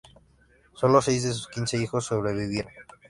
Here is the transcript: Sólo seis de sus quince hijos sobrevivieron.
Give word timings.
Sólo 0.73 0.99
seis 0.99 1.21
de 1.21 1.31
sus 1.31 1.47
quince 1.47 1.77
hijos 1.77 2.05
sobrevivieron. 2.05 2.73